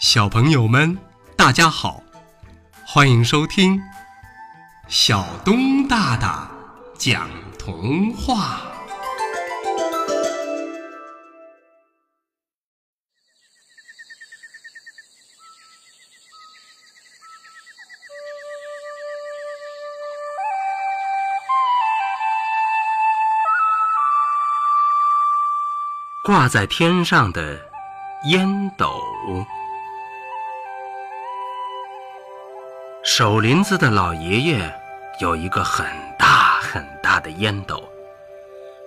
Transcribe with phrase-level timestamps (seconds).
[0.00, 0.96] 小朋友们，
[1.36, 2.00] 大家好，
[2.86, 3.82] 欢迎收听
[4.86, 6.48] 小东大大
[6.96, 7.28] 讲
[7.58, 8.60] 童话。
[26.22, 27.60] 挂在天上的
[28.30, 29.02] 烟斗。
[33.18, 34.72] 守林子的老爷爷
[35.20, 35.84] 有一个很
[36.16, 37.82] 大很大的烟斗，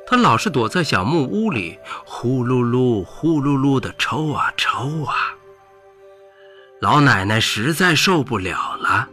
[0.08, 5.36] 他老是躲在小木屋里，呼噜噜、呼噜噜的抽啊抽啊。
[6.80, 9.10] 老奶奶实在受不了了，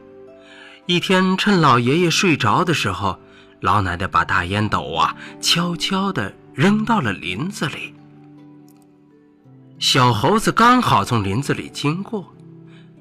[0.86, 3.18] 一天趁老爷爷睡着的时候，
[3.58, 7.92] 老奶奶把大烟斗啊悄悄地扔到了林子里。
[9.80, 12.24] 小猴子刚好从林子里经过，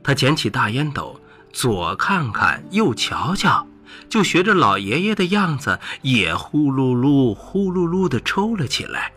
[0.03, 1.15] 他捡起大烟斗。
[1.57, 3.65] 左看看，右瞧瞧，
[4.07, 9.11] 就学着老爷爷的样子，也呼噜噜、呼噜噜地抽了起来。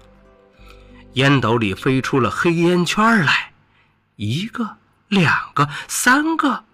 [1.12, 3.52] 烟斗里飞出了黑烟圈来，
[4.16, 6.64] 一个、两个、三个，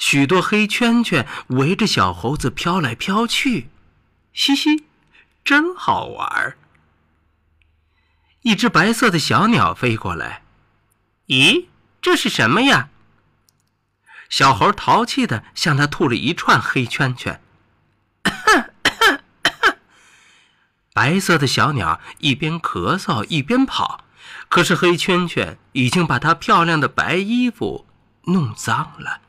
[0.00, 3.68] 许多黑圈圈围着小猴子飘来飘去，
[4.32, 4.82] 嘻嘻，
[5.44, 6.56] 真好玩。
[8.42, 10.42] 一只白色的小鸟飞过来，
[11.28, 11.66] 咦，
[12.02, 12.88] 这是什么呀？
[14.28, 17.40] 小猴淘气的向他吐了一串黑圈圈。
[20.92, 24.04] 白色的小鸟一边咳嗽一边跑，
[24.48, 27.86] 可是黑圈圈已经把它漂亮的白衣服
[28.26, 29.20] 弄脏了。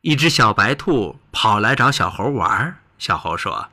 [0.00, 3.70] 一只小白兔跑来找小猴玩，小猴说：“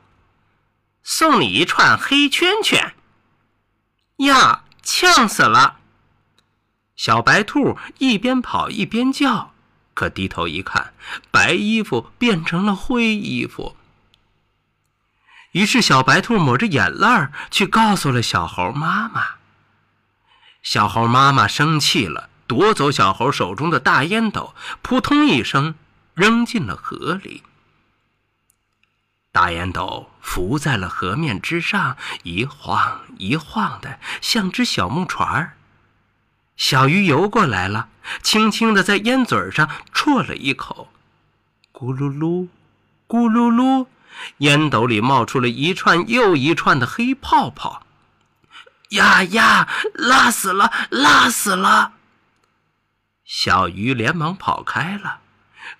[1.02, 2.94] 送你一串黑圈圈。”
[4.24, 5.79] 呀，呛死了！
[7.00, 9.54] 小白兔一边跑一边叫，
[9.94, 10.92] 可低头一看，
[11.30, 13.74] 白衣服变成了灰衣服。
[15.52, 19.36] 于是小白兔抹着眼泪去告诉了小猴妈妈。
[20.62, 25.76] 小猴妈妈生气了，夺走小猴手中的大烟斗，扑通一声
[26.12, 27.42] 扔进了河里。
[29.32, 35.56] 大烟斗浮在了河面之上，一晃一晃的，像只小木船儿。
[36.60, 37.88] 小鱼游过来了，
[38.22, 40.88] 轻轻地在烟嘴上啜了一口，
[41.72, 42.48] 咕噜噜，
[43.08, 43.86] 咕噜噜，
[44.38, 47.86] 烟斗里冒出了一串又一串的黑泡泡。
[48.90, 51.92] 呀呀，辣死了，辣死了！
[53.24, 55.20] 小鱼连忙跑开了，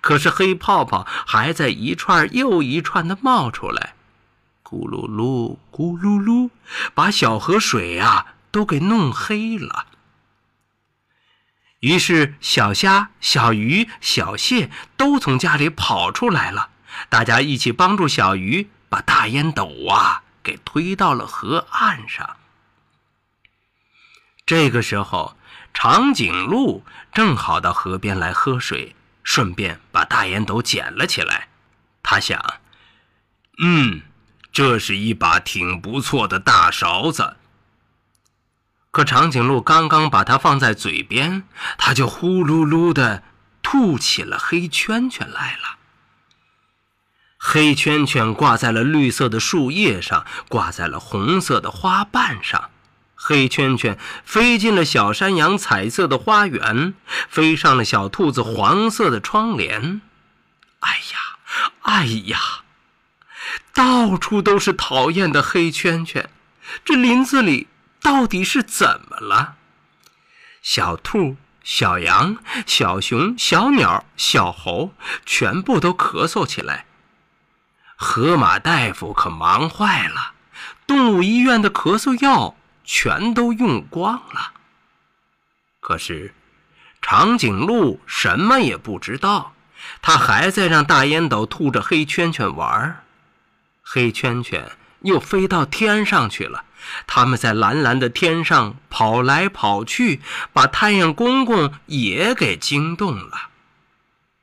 [0.01, 3.93] 可是黑泡泡还在一串又一串的冒出来，
[4.63, 6.49] 咕噜噜，咕噜噜，
[6.95, 9.85] 把小河水呀都给弄黑了。
[11.81, 16.69] 于是，小虾、小鱼、小蟹都从家里跑出来了，
[17.09, 22.37] 大家一起帮助小鱼把大烟斗啊给推到了河岸上。
[24.45, 25.35] 这个时候，
[25.73, 31.47] 长颈鹿正好到河边来喝水，顺便把大烟斗捡了起来。
[32.03, 32.59] 他想
[33.63, 34.03] ：“嗯，
[34.51, 37.37] 这是一把挺不错的大勺子。”
[38.91, 41.43] 可长颈鹿刚刚把它放在嘴边，
[41.77, 43.23] 它就呼噜噜的
[43.63, 45.77] 吐起了黑圈圈来了。
[47.37, 52.69] 黑圈圈挂在了绿色的树叶上，挂在了红色的花瓣上。
[53.15, 56.93] 黑圈圈飞进了小山羊彩色的花园，
[57.29, 60.01] 飞上了小兔子黄色的窗帘。
[60.81, 61.37] 哎呀，
[61.83, 62.39] 哎呀，
[63.73, 66.29] 到处都是讨厌的黑圈圈，
[66.83, 67.67] 这林子里。
[68.01, 69.55] 到底是怎么了？
[70.61, 74.93] 小兔、小羊、小熊、小鸟、小猴
[75.25, 76.85] 全部都咳嗽起来。
[77.95, 80.33] 河马大夫可忙坏了，
[80.87, 84.53] 动物医院的咳嗽药全都用光了。
[85.79, 86.33] 可是，
[87.01, 89.53] 长颈鹿什么也不知道，
[90.01, 93.03] 它还在让大烟斗吐着黑圈圈玩
[93.83, 94.71] 黑圈圈
[95.01, 96.65] 又飞到天上去了。
[97.05, 100.19] 他们在蓝蓝的天上跑来跑去，
[100.51, 103.49] 把太阳公公也给惊动了。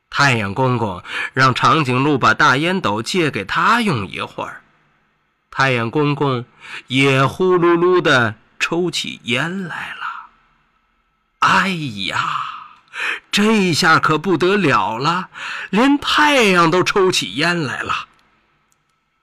[0.08, 1.02] 太阳公公
[1.34, 4.62] 让长颈鹿把大烟斗借给他用一会儿，
[5.50, 6.44] 太阳公公
[6.87, 10.28] 也呼噜噜的抽起烟来了。
[11.40, 11.69] 哎
[12.06, 12.19] 呀，
[13.31, 15.28] 这下可不得了了，
[15.70, 18.06] 连太阳都抽起烟来了。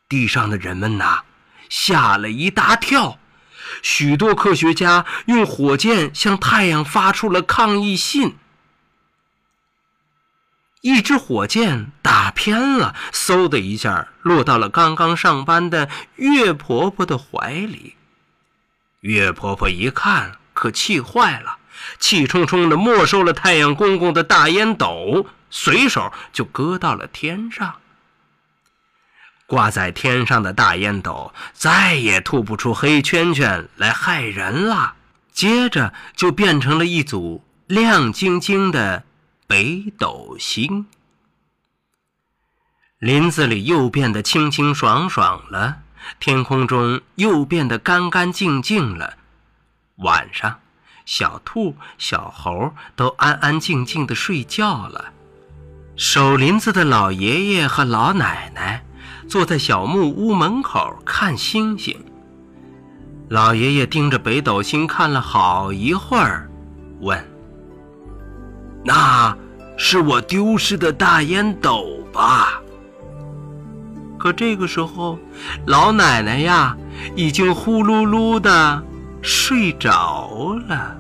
[0.08, 1.24] 地上的人们呐。
[1.70, 3.20] 吓了一大跳，
[3.82, 8.38] 许多科学家用火箭向太阳发出了抗议信。
[10.82, 17.96] 一支火箭打偏了，嗖的一下落到了刚刚上班的月婆婆的怀里。
[19.00, 21.58] 月婆婆一看，可气坏了，
[22.00, 27.78] 气冲冲的没收了太阳公公的大烟斗，随手就搁到了天上。
[29.48, 34.96] 挂在天上的大烟斗再也吐不出黑圈圈来害人了，
[35.32, 39.04] 接着就变成了一组亮晶晶的。
[39.48, 40.88] 北斗星，
[42.98, 45.84] 林子里又变得清清爽爽了，
[46.20, 49.18] 天空中又变得干干净净了。
[49.98, 50.62] 晚上，
[51.06, 55.14] 小兔、小猴都安安静静的睡觉了。
[55.96, 58.84] 守林子的老爷爷和老奶奶
[59.28, 61.96] 坐在小木屋门口看星星。
[63.30, 66.50] 老爷爷盯着北斗星看了好一会儿，
[67.02, 67.18] 问。
[68.84, 69.36] 那
[69.78, 72.62] 是我丢失的大烟斗吧？
[74.20, 75.18] 可这个时候，
[75.66, 76.78] 老奶奶呀，
[77.16, 78.84] 已经呼噜噜的
[79.22, 80.96] 睡着了。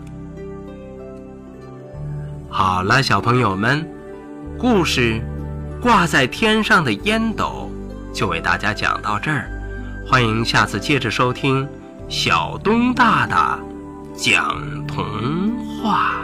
[2.49, 3.87] 好了，小朋友们，
[4.57, 5.21] 故事
[5.81, 7.64] 《挂在天上的烟斗》
[8.15, 9.49] 就为大家讲到这儿，
[10.07, 11.67] 欢迎下次接着收听
[12.07, 13.59] 小东大大
[14.15, 14.57] 讲
[14.87, 15.03] 童
[15.83, 16.15] 话。